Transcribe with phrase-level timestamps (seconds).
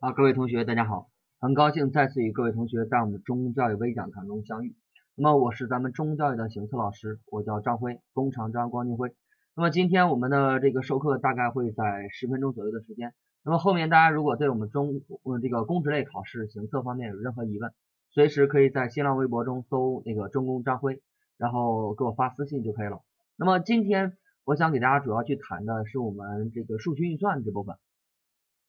[0.00, 4.74] 啊，各位同学，大家好，很高兴再次与各位同学在我们中公教育微讲堂中相遇。
[5.14, 9.14] 那么我是咱们中教育的行测老师，我叫张辉，工长张光金辉。
[9.54, 13.12] 那么今天我们的这个授课大概会在十分钟左右的时间。
[13.44, 17.70] 那么后面大家如果对我们中嗯这个公职类考试行测方面有任何疑问，
[18.08, 21.02] 随时可以在新浪微博中搜那个中公张辉，
[21.36, 23.02] 然后给我发私信就可以了。
[23.36, 27.76] 那么今天我想给大家主要去谈的是我们这个数学运算这部分。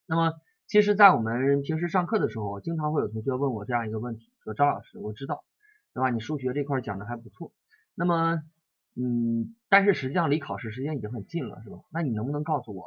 [0.07, 0.33] 那么
[0.71, 5.43] 其实，在我们平时上课的时候，经常会有同学问我这样一个问题，说张老师，我知道，
[5.93, 6.09] 对吧？
[6.11, 7.51] 你数学这块讲的还不错，
[7.93, 8.41] 那么，
[8.95, 11.79] 嗯，但是实际上离考试时间已经很近了，是吧？
[11.91, 12.85] 那你能不能告诉我，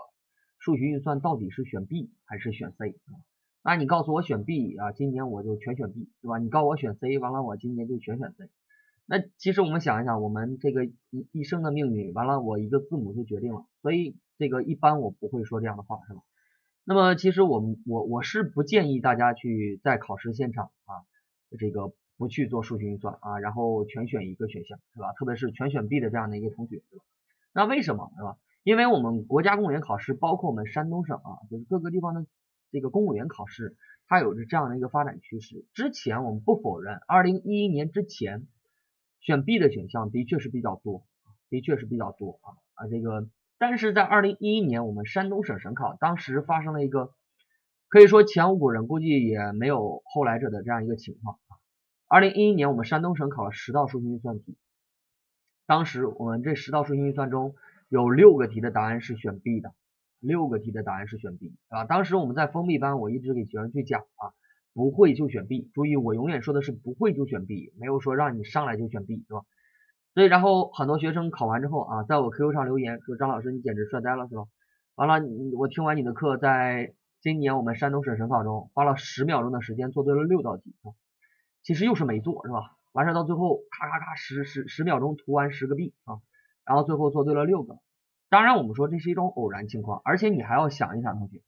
[0.59, 2.89] 数学运算到底是选 B 还是选 C？
[2.89, 3.21] 啊
[3.63, 6.39] 那你告诉我选 B 啊，今年我就全选 B，对吧？
[6.39, 8.49] 你告我选 C，完了我今年就全选 C。
[9.05, 16.23] 那其实我们想一想，我们这个一一生的命运，完了我一个字母就决定了，所以这个一般我不会说这样的话，是吧？
[16.87, 21.01] 那么其实我们我我是不建议大家去在考试现场啊，
[21.59, 25.15] 这个不去做数学运算啊，然后全选一个选项，是吧？
[25.15, 27.05] 特别是全选 B 的这样的一个同学，对吧？
[27.55, 28.37] 那为什么，对吧？
[28.65, 32.27] 因为我们国家公务员考试，包括我们山东省啊，就是各个地方的
[32.71, 35.65] 这个公务员考试，它有着这样的一个发展趋势。
[35.73, 38.47] 之前我们不否认，二零一一年之前
[39.21, 41.07] 选 B 的选项的确是比较多，
[41.49, 43.27] 的确是比较多啊啊这个。
[43.67, 47.15] 但是在二零一一年，我们山东省省考当时发生了一个
[47.89, 51.57] 可以说前无古人，估计也没有后来者的这样一个情况啊。
[52.07, 54.59] 二零一一年，我们山东省考了十道数学运算题，
[55.67, 57.55] 当时我们这十道数学运算中
[57.89, 59.73] 有六个题的答案是选 B 的，
[60.21, 61.87] 六个题的答案是选 B 啊。
[61.87, 64.37] 当时我们在封闭班，我一直给学生去讲啊，
[64.75, 69.47] 不会就选 B，注意我永远说的是不会就选 B，没有说让你上来就选 B，对吧？
[70.15, 74.45] 所以，然后很多学生考完之后啊，在我 QQ 上留言说：“张老师，你简直帅呆了，是吧？”
[74.95, 80.95] 完了，我听完你的课，在今年我们山东省省考中花了十秒钟的时间做对了六道题啊，
[81.65, 82.77] 其实又是没做，是吧？
[82.93, 86.23] 完事到最后，咔咔咔十十十秒钟涂完十个 B 啊，
[86.65, 87.79] 然后最后做对了六个。
[88.29, 91.43] 当然，我们说这是一种偶然情况，而且你还要想一想，同学，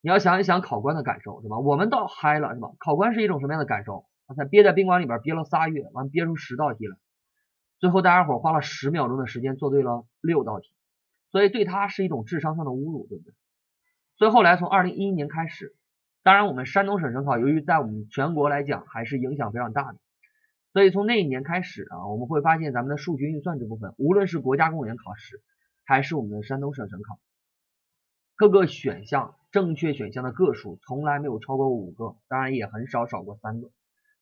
[0.00, 1.60] 你要想一想考官的感受，是吧？
[1.60, 2.70] 我们倒嗨了，是吧？
[2.80, 4.06] 考官是一种什么样的感受？
[4.36, 6.96] 他憋在宾馆里边憋了仨月，完憋出十道题来。
[7.78, 10.72] 最后大家伙花了十秒钟的时间做对了六道题，
[11.30, 13.34] 所以对他是一种智商上的侮辱，对不对？
[14.16, 15.76] 所以后来从二零一一年开始，
[16.22, 19.98] 当然我们山东省省考由于在我们全国来讲还是影响非常大的，
[20.72, 25.42] 所以从那一年开始啊，我们会发现咱们的数学运算这部分，无论是国家公务员考试
[25.84, 27.18] 还是我们的山东省省考，
[28.36, 33.70] 各个选项正确选项的个数从来没有超过五个，当然也很少少过三个。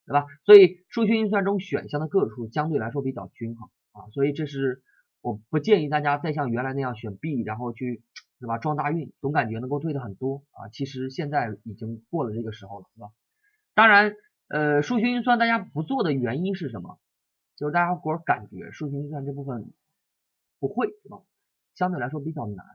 [0.07, 0.27] 对吧？
[0.45, 4.83] 所以数学运算中选项的个数相对来说比较均衡啊，所以这是
[5.21, 8.03] 我不建议大家再像原来那样选 B，然后去
[8.39, 10.69] 是吧撞大运，总感觉能够对的很多啊。
[10.73, 13.09] 其实现在已经过了这个时候了，是吧？
[13.75, 14.15] 当然，
[14.49, 16.99] 呃，数学运算大家不做的原因是什么？
[17.57, 19.73] 就是大家伙感觉数学运算这部分
[20.59, 21.23] 不会是吧？
[21.75, 22.67] 相对来说比较难。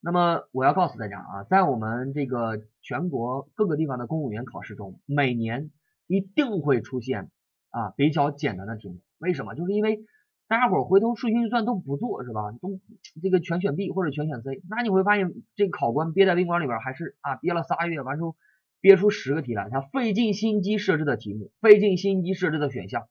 [0.00, 5.70] 那么我要告诉大家啊，在我们这个全国各个地方的公务员考试中，每年
[6.12, 7.30] 一定会出现
[7.70, 9.54] 啊比较简单的题目，为什么？
[9.54, 10.04] 就是因为
[10.46, 12.52] 大家伙回头数学运算都不做是吧？
[12.60, 12.78] 都
[13.22, 18.36] 这个全选 B 或者全选 C，那你会发现这个考官憋在宾馆里边还是啊憋了仨月，完之后
[18.82, 23.08] 憋出十个题来，他费尽心机设置的题目，费尽心机设置的选项，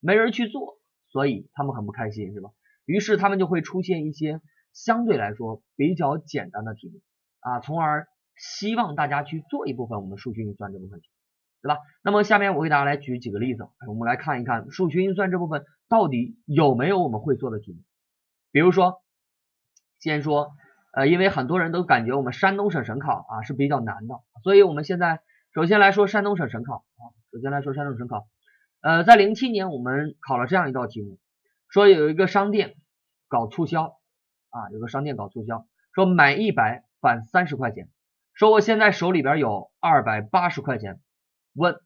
[0.00, 0.78] 没人去做，
[1.10, 2.48] 所以他们很不开心是吧？
[2.86, 4.40] 于是他们就会出现一些
[4.72, 7.02] 相对来说比较简单的题目
[7.40, 8.08] 啊，从而
[8.38, 11.10] 希望大家去做一部分我们数学运算这部分题。
[11.60, 11.78] 对吧？
[12.02, 17.80] 那么下面我给大家来举几个例子，我们来看一看数学运算这部分到底有没有我们会做的题目。
[18.52, 19.02] 比如说，
[19.98, 20.52] 先说，
[20.92, 25.20] 呃，因为很多人都感觉我们山东省省考啊是比较难的，所以我们现在
[25.52, 27.02] 首先来说山东省省考啊，
[27.32, 28.28] 首先来说山东省考，
[28.80, 31.18] 呃，在零七年我们考了这样一道题目，
[31.68, 32.76] 说有一个商店
[33.26, 33.98] 搞促销
[34.50, 37.88] 啊，有个商店搞促销，说买一百返三十块钱，
[38.32, 41.00] 说我现在手里边有二百八十块钱。
[41.58, 41.80] 问，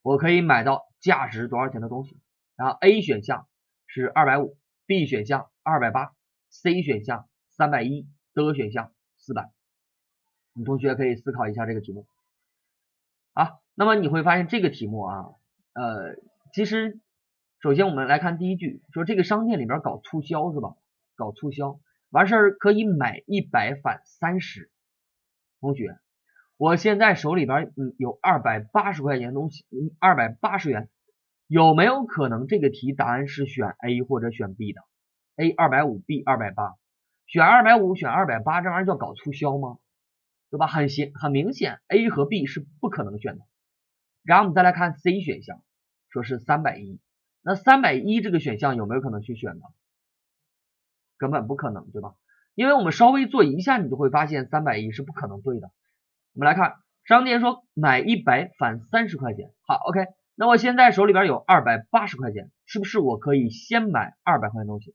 [0.00, 2.18] 我可以买到价值多少钱的东西？
[2.56, 3.46] 然后 A 选项
[3.86, 4.56] 是二百五
[4.86, 6.12] ，B 选项二百八
[6.48, 9.52] ，C 选项三百一，D 选项四百。
[10.54, 12.06] 你同学可以思考一下这个题目。
[13.34, 15.26] 啊，那么你会发现这个题目啊，
[15.74, 16.16] 呃，
[16.54, 17.00] 其实
[17.60, 20.74] 首先我们来看第一句，说这个商店里边搞促销是吧？
[21.16, 21.78] 搞促销，
[22.08, 24.70] 完事儿可以买一百返三十。
[25.60, 25.98] 同学。
[26.62, 30.88] 我现在手里边嗯有二百八十块钱东西，嗯二百八十元，
[31.48, 34.80] 有没有可能这个题答案是选 A 或者选 B 的
[35.34, 36.76] ？A 二百五，B 二百八，
[37.26, 39.78] 选二百五选二百八，这玩意儿叫搞促销吗？
[40.50, 40.68] 对吧？
[40.68, 43.44] 很显很明显，A 和 B 是不可能选的。
[44.22, 45.64] 然后我们再来看 C 选项，
[46.10, 47.00] 说是三百一，
[47.42, 49.62] 那三百一这个选项有没有可能去选呢？
[51.18, 52.14] 根本不可能，对吧？
[52.54, 55.72] 因为我们稍微做一下，你就会发现三百一是不可能对的。
[56.34, 60.06] 我们来看商店说买一百返三十块钱，好，OK。
[60.34, 64.94] 那我现在手里边有二百八十块钱，是不是我可以先买二百块钱东西？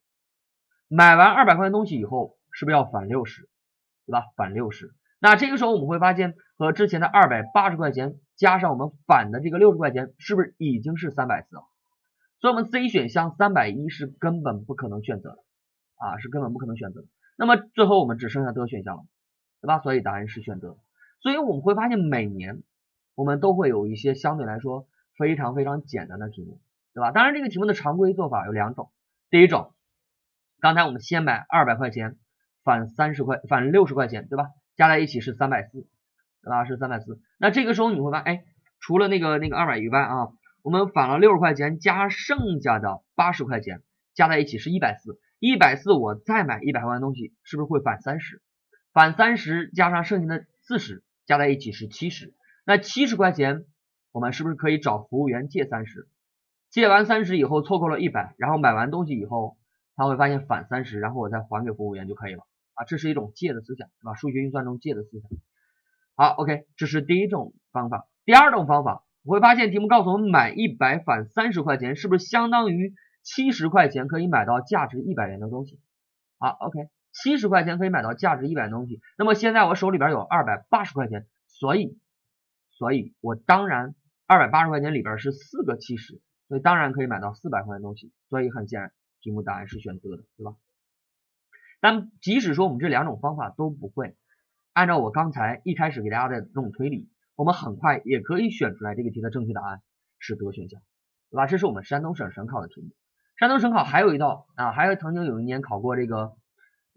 [0.88, 3.48] 买完二百块钱东西以后，是不是要返六十，
[4.08, 4.24] 对吧？
[4.36, 4.96] 返六十。
[5.20, 11.64] 那这个时候我们会发现，和之前的二百八十块钱加上我们返的这个六十块钱，是不是已经是三百四了？
[12.40, 15.38] 所以，我们 C 选项三百一是根本不可能选择的
[15.98, 17.08] 啊，是根本不可能选择的。
[17.38, 19.04] 那么最后我们只剩下德选项了，
[19.62, 19.80] 对吧？
[19.80, 20.78] 所以答案是选择。
[21.20, 22.64] 所以我们会发现，每年
[23.16, 24.88] 我们都会有一些相对来说
[25.18, 26.60] 非常非常简单的题目，
[26.94, 27.12] 对吧？
[27.12, 28.92] 当然，这个题目的常规做法有两种。
[29.30, 29.74] 第一种，
[30.60, 32.18] 刚才我们先买二百块钱
[32.64, 34.50] 返三十块，返六十块钱，对吧？
[34.76, 35.88] 加在一起是三百四，
[36.44, 36.66] 对吧？
[36.66, 37.20] 是三百四。
[37.40, 38.44] 那这个时候你会发现，哎，
[38.80, 40.30] 除了那个那个二百以外啊，
[40.62, 43.82] 我们返了六十块钱，加剩下的八十块钱，
[44.14, 45.20] 加在一起是一百四。
[45.40, 48.42] 一百四，我再买一百块钱东西，是不是会返三十？
[48.92, 52.34] 返三十加上剩下的四十，加在一起是七十。
[52.66, 53.66] 那七十块钱，
[54.12, 56.08] 我们是不是可以找服务员借三十？
[56.72, 59.58] 借完三十以后，凑够了一百，然后买完东西以后，
[59.96, 62.84] 他会发现返三十，然后我再还给服务员就可以了啊。
[62.86, 64.16] 这是一种借的思想，是吧？
[64.16, 65.30] 数学运算中借的思想。
[66.16, 68.08] 好，OK，这是第一种方法。
[68.26, 72.96] 第二种方法，我会发现题目告诉我们买一百返三十块钱，是不是相当于？
[73.24, 75.82] 七十块钱可以买到价值一百元的东西，
[76.38, 79.02] 好，OK，七十块钱可以买到价值一百的东西。
[79.18, 82.00] 那么现在我手里边有二百八十块钱，所以，
[82.72, 83.96] 所以我当然
[84.26, 88.12] 二百八十块钱里边是四个七十，所以当然可以买到四百块钱东西。
[88.30, 90.56] 所以很显然，题目答案是选择的，对吧？
[91.80, 94.16] 但即使说我们这两种方法都不会，
[94.74, 99.82] 按照我刚才一开始给大家的这种推理，我们很快也可以选出来这个题的正确答案
[100.20, 100.82] 是德选项，
[101.30, 101.46] 对吧？
[101.46, 102.90] 这是我们山东省省考的题目。
[103.38, 106.34] 山东省考还有一道啊，还有曾经有一年考过这个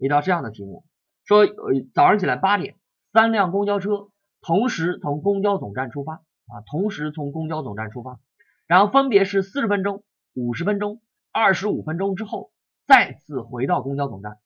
[0.01, 0.83] 一道这样的题目，
[1.23, 1.47] 说呃
[1.93, 2.75] 早上起来八点，
[3.13, 4.09] 三辆公交车
[4.41, 8.19] 同时从公交总站出发啊，同时从公交总站出发，
[8.65, 10.03] 然后分别是四十分钟、
[10.33, 12.51] 五十分钟、二十五分钟之后
[12.87, 14.37] 再次回到公交总站。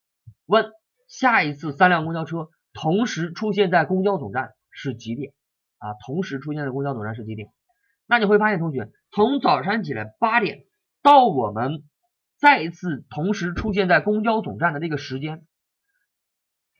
[0.45, 0.71] 问
[1.07, 5.31] 下一次三辆公交车同时出现在公交总站是几点
[5.77, 5.95] 啊？
[6.05, 7.47] 同时出现在公交总站是几点？
[8.05, 10.65] 那你会发现同学从早上起来八点。
[11.01, 11.83] 到我们
[12.45, 15.47] 再一次同时出现在公交总站的这个时间，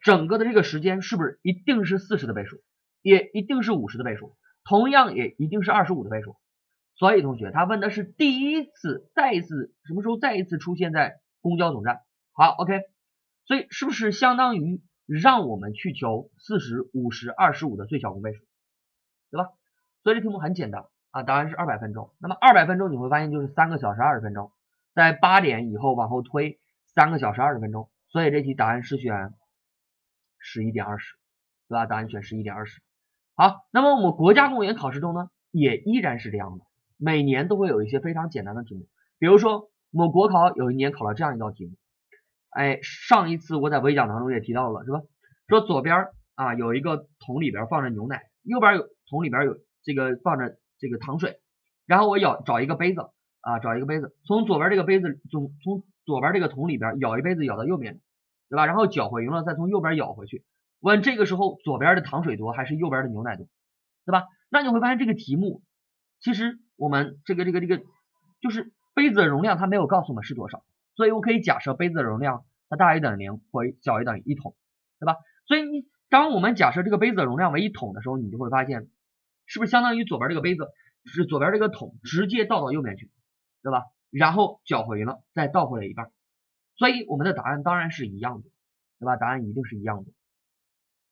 [0.03, 2.61] 整个的这个时间是不是一定是四十的倍数，
[3.01, 6.35] 也一定是五十的倍数，同样也一定是二十五的倍数。
[6.93, 12.01] 所以同学他问的是第一次再一次什么时候再一次出现在公交总站？
[12.31, 12.81] 好，OK，
[13.45, 18.45] 所以是不是相当于让我们去求四十五十二十五的最小公倍数，
[19.31, 19.49] 对吧？
[20.03, 20.85] 所以这题目很简单。
[21.09, 22.13] 啊，答案是二百分钟。
[22.19, 24.51] 那么二百分钟你会发现就是三个小时二十分钟，
[24.95, 26.59] 在八点以后往后推
[26.95, 29.33] 三个小时二十分钟，所以这题答案是选
[30.39, 31.13] 十一点二十，
[31.67, 31.85] 对吧？
[31.85, 32.81] 答案选十一点二十。
[33.35, 36.63] 好，那么我们国家公务员考试中呢，也依然是这样的，
[36.97, 38.87] 每年都会有一些非常简单的题目，
[39.19, 41.75] 比如说我们国考有一年考了这样一道题目，
[42.49, 45.01] 哎，上一次我在微讲当中也提到了，是吧？
[45.47, 50.57] 说左边啊有一个桶里边放着牛奶，右边有桶里边有这个放着。
[50.77, 51.39] 这个糖水，
[51.85, 53.09] 然后我舀找一个杯子
[53.45, 58.01] 啊，找一个杯子，从左边这个杯子从从左边这个桶里边舀一杯子舀到右边，
[58.49, 58.65] 对吧？
[58.65, 60.43] 然后搅和匀了再从右边舀回去。
[60.79, 63.45] 问这个时候左边的糖水多还是右边的牛奶多，
[64.03, 64.23] 对吧？
[64.49, 65.61] 那你会发现这个题目
[66.19, 67.83] 其实我们这个这个这个
[68.41, 70.63] 就是杯子的容量它没有告诉我们是多少，
[70.95, 74.55] 所以我可以假设杯子的容量它大于等于零或小于等于一桶，
[74.99, 75.17] 对吧？
[75.47, 78.89] 所以你当我们假设这个杯子的容量为一桶的时候，你就会发现。
[79.47, 80.65] 是不是相当于左边这个杯子
[81.03, 83.11] 是左边这个桶直接倒到右边去，
[83.65, 83.85] 对吧？
[84.11, 86.11] 然后搅回了，再倒回来一半，
[86.75, 88.49] 所以我们的答案当然是一样的，
[88.99, 89.17] 对吧？
[89.17, 90.11] 答案一定是一样的。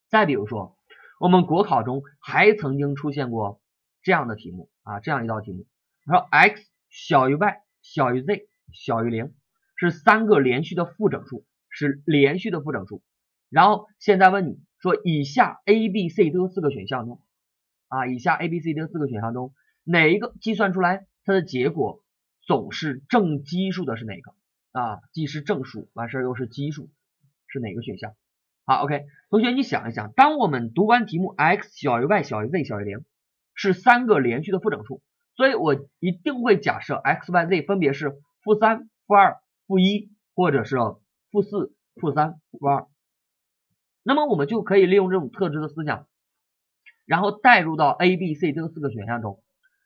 [0.07, 0.77] 再比如说，
[1.19, 3.59] 我们国考中还曾经出现过
[4.03, 5.65] 这样的题目啊，这样一道题目，
[6.05, 9.33] 说 x 小于 y 小于 z 小于零
[9.75, 13.01] 是三个连续的负整数，是连续的负整数。
[13.49, 17.19] 然后现在问你说，以下 a、b、c、d 四个选项中。
[17.89, 22.02] 啊，以下 A、B、C、D 四个选项中，哪一个计算出来它的结果
[22.45, 24.33] 总是正奇数的是哪个？
[24.71, 26.89] 啊，既是正数，完事儿又是奇数，
[27.47, 28.15] 是哪个选项？
[28.65, 33.05] 好，OK，同学你想一想，当我们读完题目，x 小于 y 小于 z 小于零，
[33.53, 35.01] 是三个连续的负整数，
[35.35, 40.77] 所以我一定会假设 x、y、z 分别是负三、负二、负一，或者是
[41.31, 42.87] 负四、负三、负二。
[44.01, 46.07] 那么我们就可以利用这种特质的思想。
[47.05, 49.43] 然后代入到 A、B、C 这四个选项中，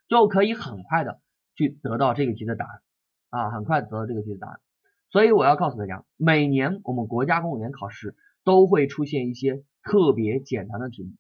[0.08, 1.20] 就可以很快的
[1.58, 2.82] 去得到这个题的答案
[3.30, 4.60] 啊，很快得到这个题的答案。
[5.10, 11.12] 所以我要告诉大家，每年我们国家公务员考试都会出现一些特别简单的题目，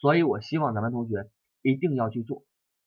[0.00, 1.30] 所以我希望咱们同学
[1.62, 2.42] 一定要去做。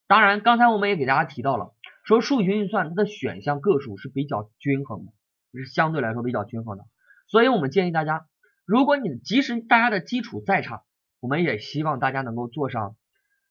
[0.08, 5.13] 当然，刚才我们也给大家提到了，说数学运算它的选项个数是比较均衡的，
[5.53, 6.86] 是相对来说比较均衡的。
[7.27, 8.25] 所以我们建议大家，
[8.65, 10.84] 如果你即使大家的基础再差，
[11.20, 12.96] 我们也希望大家能够做上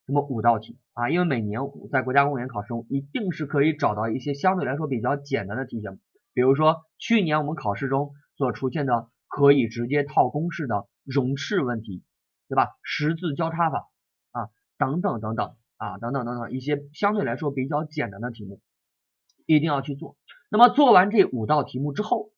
[0.08, 1.60] 那么五道题啊，因为每年
[1.92, 6.00] 在国家公务员考试中一定是可以找到一些相对来说比较简单的题型，
[6.32, 12.02] 比如说去年我们考试中所出现的可以直接套公式的容斥问题，
[12.48, 12.68] 对吧？
[12.82, 13.90] 十字交叉法
[14.32, 14.48] 啊，
[14.78, 18.60] 等等等等啊，等等等等一些相对来说比较简单的题目，
[19.44, 20.16] 一定要去做。
[20.50, 22.30] 那么做完这五道题目之后，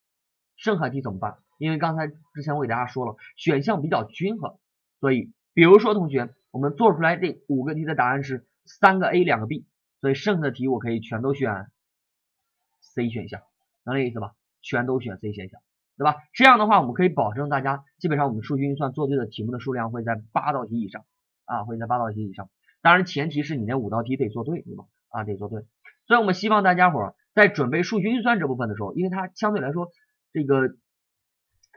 [0.57, 1.39] 剩下题怎么办？
[1.59, 4.57] 因为刚才之前我给大家说了，选项比较均衡。
[4.99, 9.67] 所以，比如说同学，我们做出来这五个题的答案是三个 A 两个 B，
[10.01, 11.67] 所以剩下的题我可以全都选
[12.81, 13.43] C 选项，
[13.85, 14.33] 能理解意思吧？
[14.63, 15.61] 全都选 C 选项，
[15.97, 16.17] 对吧？
[16.33, 21.05] 这样的话，我们可以保证大家基本上我们数学运算做对的题目的数量会在八道题以上
[21.45, 22.51] 啊，会在八道题以上。
[22.83, 24.85] 当然前提是你那五道题得做对，对吧？
[25.09, 25.67] 啊，得做对。
[26.07, 29.89] 所以我们希望大家伙在准备数学运算这部分的时候，因为它相对来说
[30.33, 30.75] 这个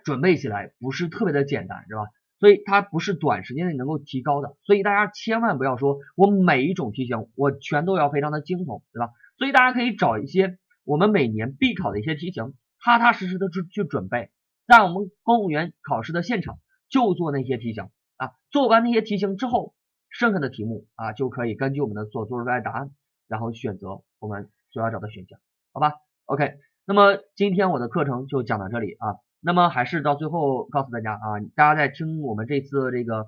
[0.03, 2.03] 准备起来不是特别的简单，是吧？
[2.43, 9.13] 所以它不是短时间内能够提高的，所以大家千万不要说我每一种题型我全都要非常的精通，对吧？
[9.37, 14.29] 所以大家可以找一些我们每年必考的一些题型，踏踏实实的去去准备，
[14.67, 16.59] 在我们公务员考试的现场
[16.89, 17.85] 就做那些题型
[18.17, 19.73] 啊，做完那些题型之后，
[20.09, 22.89] 剩下的题目啊就可以根据我们的所做出来的答案，
[23.29, 25.39] 然后选择我们所要找的选项，
[25.71, 25.93] 好吧
[26.25, 29.15] ？OK，那么今天我的课程就讲到这里啊。
[29.45, 33.27] 那么还是到最后告诉大家啊，大家在听我们这次这个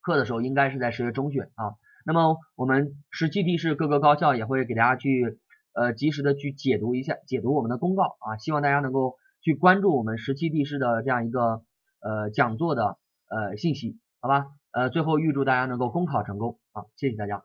[0.00, 1.74] 课的时候，应该是在十月中旬啊。
[2.04, 5.40] 那么我们十七地市各个高校也会给大家去
[5.74, 11.62] 呃及时的去解读一下，解读我们的公告啊，希望大家能够去关注我们十七地市的这样一个
[12.00, 12.96] 呃讲座的
[13.28, 14.46] 呃信息，好吧？
[14.70, 17.42] 呃，最后预祝大家能够公考成功，啊，谢谢大家。